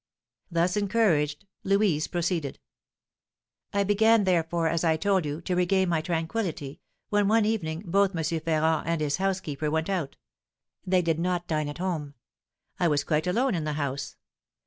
[0.49, 2.57] Thus encouraged, Louise proceeded:
[3.71, 8.15] "I began, therefore, as I told you, to regain my tranquillity, when one evening both
[8.15, 8.23] M.
[8.39, 10.15] Ferrand and his housekeeper went out.
[10.87, 12.15] They did not dine at home.
[12.79, 14.17] I was quite alone in the house.